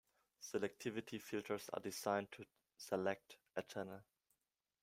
Selectivity 0.41 1.21
filters 1.21 1.69
are 1.73 1.79
designed 1.79 2.31
to 2.31 2.43
"select" 2.75 3.37
a 3.55 3.61
channel. 3.61 4.01